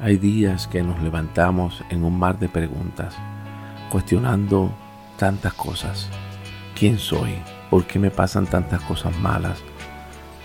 [0.00, 3.16] Hay días que nos levantamos en un mar de preguntas,
[3.90, 4.72] cuestionando
[5.18, 6.08] tantas cosas.
[6.78, 7.34] ¿Quién soy?
[7.68, 9.58] ¿Por qué me pasan tantas cosas malas?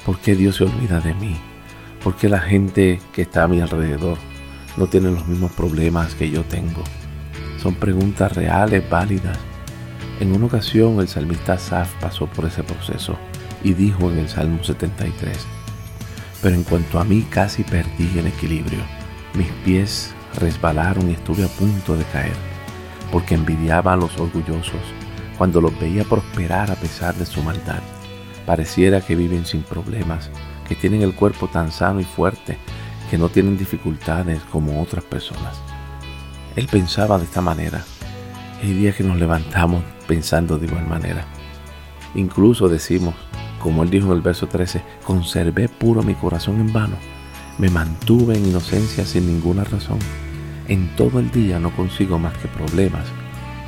[0.07, 1.36] ¿Por qué Dios se olvida de mí?
[2.04, 4.18] ¿Por qué la gente que está a mi alrededor
[4.75, 6.83] no tiene los mismos problemas que yo tengo?
[7.61, 9.38] Son preguntas reales, válidas.
[10.20, 13.20] En una ocasión el salmista Saf pasó por ese proceso
[13.63, 15.45] y dijo en el Salmo 73,
[16.42, 19.03] pero en cuanto a mí casi perdí el equilibrio
[19.33, 22.36] mis pies resbalaron y estuve a punto de caer,
[23.11, 24.82] porque envidiaba a los orgullosos
[25.39, 27.82] cuando los veía prosperar a pesar de su maldad.
[28.46, 30.29] Pareciera que viven sin problemas,
[30.68, 32.59] que tienen el cuerpo tan sano y fuerte,
[33.09, 35.59] que no tienen dificultades como otras personas.
[36.56, 37.84] Él pensaba de esta manera.
[38.61, 41.25] Hay días que nos levantamos pensando de igual manera.
[42.14, 43.16] Incluso decimos,
[43.59, 47.12] como él dijo en el verso 13, conservé puro mi corazón en vano
[47.58, 50.00] me mantuve en inocencia sin ninguna razón.
[50.68, 53.06] En todo el día no consigo más que problemas.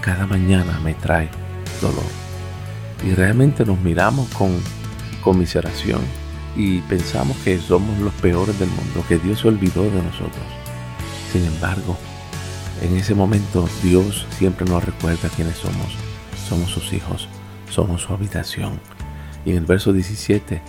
[0.02, 1.30] Cada mañana me trae
[1.81, 2.03] dolor.
[3.05, 4.52] Y realmente nos miramos con
[5.22, 6.02] conmiseración
[6.55, 10.45] y pensamos que somos los peores del mundo, que Dios se olvidó de nosotros.
[11.31, 11.97] Sin embargo,
[12.81, 15.95] en ese momento Dios siempre nos recuerda quiénes somos.
[16.47, 17.27] Somos sus hijos,
[17.70, 18.80] somos su habitación.
[19.45, 20.61] Y en el verso 17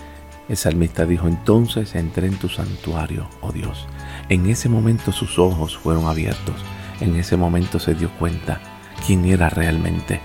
[0.49, 3.87] el salmista dijo, entonces entré en tu santuario, oh Dios.
[4.29, 6.55] En ese momento sus ojos fueron abiertos.
[7.01, 8.61] En ese momento se dio cuenta
[9.05, 10.21] quién era realmente.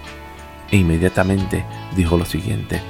[0.70, 1.64] E inmediatamente
[1.96, 2.80] dijo lo siguiente,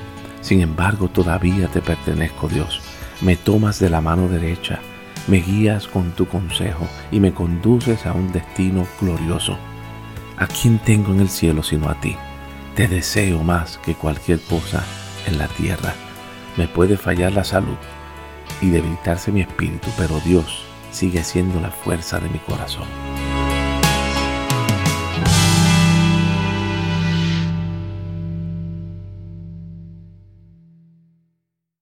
[0.41, 2.80] sin embargo todavía te pertenezco Dios.
[3.22, 4.80] Me tomas de la mano derecha,
[5.27, 9.56] me guías con tu consejo y me conduces a un destino glorioso.
[10.36, 12.16] ¿A quién tengo en el cielo sino a ti?
[12.77, 14.84] Te deseo más que cualquier cosa
[15.27, 15.94] en la tierra.
[16.56, 17.77] Me puede fallar la salud
[18.61, 22.86] y debilitarse mi espíritu, pero Dios sigue siendo la fuerza de mi corazón.